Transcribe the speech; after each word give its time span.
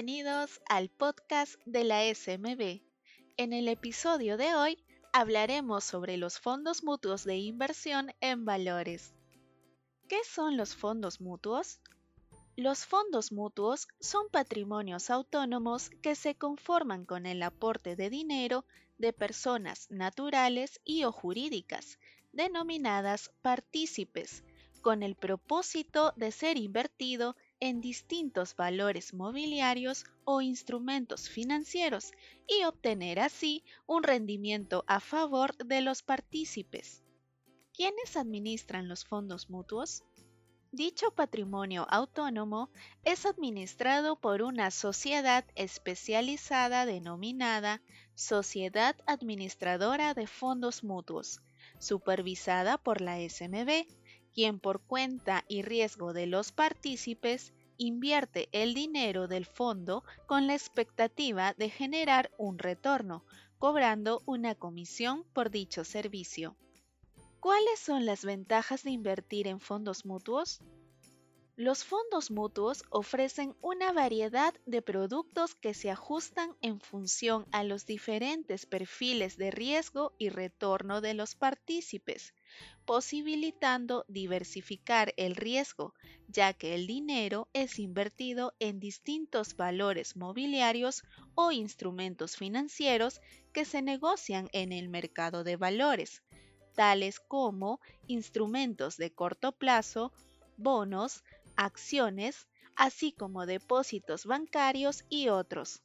Bienvenidos 0.00 0.60
al 0.68 0.90
podcast 0.90 1.56
de 1.66 1.82
la 1.82 2.02
SMB. 2.14 2.82
En 3.36 3.52
el 3.52 3.66
episodio 3.66 4.36
de 4.36 4.54
hoy 4.54 4.78
hablaremos 5.12 5.82
sobre 5.82 6.16
los 6.16 6.38
fondos 6.38 6.84
mutuos 6.84 7.24
de 7.24 7.36
inversión 7.38 8.12
en 8.20 8.44
valores. 8.44 9.12
¿Qué 10.08 10.20
son 10.22 10.56
los 10.56 10.76
fondos 10.76 11.20
mutuos? 11.20 11.80
Los 12.54 12.86
fondos 12.86 13.32
mutuos 13.32 13.88
son 13.98 14.28
patrimonios 14.30 15.10
autónomos 15.10 15.90
que 16.00 16.14
se 16.14 16.36
conforman 16.36 17.04
con 17.04 17.26
el 17.26 17.42
aporte 17.42 17.96
de 17.96 18.08
dinero 18.08 18.64
de 18.98 19.12
personas 19.12 19.90
naturales 19.90 20.80
y 20.84 21.02
o 21.02 21.10
jurídicas, 21.10 21.98
denominadas 22.30 23.32
partícipes, 23.42 24.44
con 24.80 25.02
el 25.02 25.16
propósito 25.16 26.12
de 26.14 26.30
ser 26.30 26.56
invertido 26.56 27.34
en 27.60 27.80
distintos 27.80 28.54
valores 28.56 29.14
mobiliarios 29.14 30.04
o 30.24 30.40
instrumentos 30.40 31.28
financieros 31.28 32.12
y 32.46 32.64
obtener 32.64 33.20
así 33.20 33.64
un 33.86 34.02
rendimiento 34.02 34.84
a 34.86 35.00
favor 35.00 35.56
de 35.56 35.80
los 35.80 36.02
partícipes. 36.02 37.02
¿Quiénes 37.72 38.16
administran 38.16 38.88
los 38.88 39.04
fondos 39.04 39.50
mutuos? 39.50 40.04
Dicho 40.72 41.10
patrimonio 41.12 41.86
autónomo 41.88 42.70
es 43.02 43.24
administrado 43.24 44.20
por 44.20 44.42
una 44.42 44.70
sociedad 44.70 45.44
especializada 45.54 46.84
denominada 46.84 47.80
Sociedad 48.14 48.94
Administradora 49.06 50.12
de 50.12 50.26
Fondos 50.26 50.84
Mutuos, 50.84 51.40
supervisada 51.78 52.76
por 52.76 53.00
la 53.00 53.16
SMB, 53.16 53.86
quien 54.34 54.60
por 54.60 54.80
cuenta 54.80 55.44
y 55.48 55.62
riesgo 55.62 56.12
de 56.12 56.26
los 56.26 56.52
partícipes 56.52 57.52
invierte 57.76 58.48
el 58.52 58.74
dinero 58.74 59.28
del 59.28 59.46
fondo 59.46 60.04
con 60.26 60.46
la 60.46 60.54
expectativa 60.54 61.54
de 61.54 61.70
generar 61.70 62.30
un 62.36 62.58
retorno, 62.58 63.24
cobrando 63.58 64.22
una 64.26 64.54
comisión 64.54 65.24
por 65.32 65.50
dicho 65.50 65.84
servicio. 65.84 66.56
¿Cuáles 67.40 67.78
son 67.78 68.04
las 68.04 68.24
ventajas 68.24 68.82
de 68.82 68.90
invertir 68.90 69.46
en 69.46 69.60
fondos 69.60 70.04
mutuos? 70.04 70.60
Los 71.60 71.82
fondos 71.82 72.30
mutuos 72.30 72.84
ofrecen 72.88 73.56
una 73.62 73.92
variedad 73.92 74.54
de 74.64 74.80
productos 74.80 75.56
que 75.56 75.74
se 75.74 75.90
ajustan 75.90 76.56
en 76.62 76.78
función 76.78 77.46
a 77.50 77.64
los 77.64 77.84
diferentes 77.84 78.64
perfiles 78.64 79.36
de 79.36 79.50
riesgo 79.50 80.14
y 80.18 80.28
retorno 80.28 81.00
de 81.00 81.14
los 81.14 81.34
partícipes, 81.34 82.32
posibilitando 82.84 84.04
diversificar 84.06 85.12
el 85.16 85.34
riesgo, 85.34 85.94
ya 86.28 86.52
que 86.52 86.76
el 86.76 86.86
dinero 86.86 87.48
es 87.52 87.80
invertido 87.80 88.54
en 88.60 88.78
distintos 88.78 89.56
valores 89.56 90.14
mobiliarios 90.14 91.02
o 91.34 91.50
instrumentos 91.50 92.36
financieros 92.36 93.20
que 93.52 93.64
se 93.64 93.82
negocian 93.82 94.48
en 94.52 94.70
el 94.70 94.88
mercado 94.88 95.42
de 95.42 95.56
valores, 95.56 96.22
tales 96.76 97.18
como 97.18 97.80
instrumentos 98.06 98.96
de 98.96 99.12
corto 99.12 99.50
plazo, 99.50 100.12
bonos, 100.56 101.24
acciones, 101.58 102.46
así 102.76 103.10
como 103.10 103.44
depósitos 103.44 104.24
bancarios 104.26 105.04
y 105.08 105.28
otros. 105.28 105.82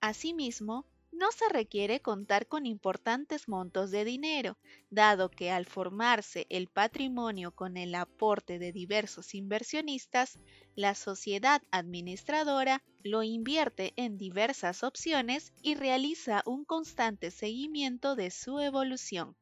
Asimismo, 0.00 0.86
no 1.12 1.30
se 1.30 1.48
requiere 1.48 2.00
contar 2.00 2.48
con 2.48 2.64
importantes 2.66 3.46
montos 3.46 3.90
de 3.90 4.04
dinero, 4.04 4.58
dado 4.90 5.30
que 5.30 5.50
al 5.50 5.66
formarse 5.66 6.46
el 6.48 6.68
patrimonio 6.68 7.52
con 7.52 7.76
el 7.76 7.94
aporte 7.94 8.58
de 8.58 8.72
diversos 8.72 9.34
inversionistas, 9.34 10.38
la 10.74 10.94
sociedad 10.94 11.62
administradora 11.70 12.82
lo 13.02 13.22
invierte 13.22 13.92
en 13.96 14.16
diversas 14.16 14.82
opciones 14.82 15.52
y 15.62 15.74
realiza 15.74 16.42
un 16.46 16.64
constante 16.64 17.30
seguimiento 17.30 18.16
de 18.16 18.30
su 18.30 18.58
evolución. 18.58 19.36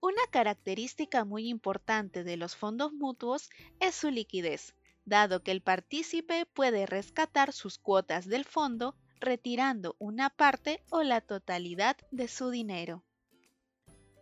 Una 0.00 0.22
característica 0.30 1.24
muy 1.24 1.48
importante 1.48 2.24
de 2.24 2.36
los 2.36 2.56
fondos 2.56 2.92
mutuos 2.92 3.50
es 3.80 3.94
su 3.94 4.10
liquidez, 4.10 4.74
dado 5.04 5.42
que 5.42 5.50
el 5.50 5.62
partícipe 5.62 6.46
puede 6.46 6.86
rescatar 6.86 7.52
sus 7.52 7.78
cuotas 7.78 8.26
del 8.26 8.44
fondo 8.44 8.96
retirando 9.20 9.96
una 9.98 10.30
parte 10.30 10.82
o 10.90 11.02
la 11.02 11.20
totalidad 11.20 11.96
de 12.10 12.28
su 12.28 12.50
dinero. 12.50 13.04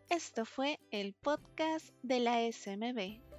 Esto 0.08 0.44
fue 0.44 0.80
el 0.90 1.14
podcast 1.14 1.90
de 2.02 2.20
la 2.20 2.52
SMB. 2.52 3.29